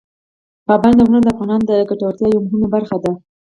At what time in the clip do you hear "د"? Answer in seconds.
1.23-1.27, 1.67-1.71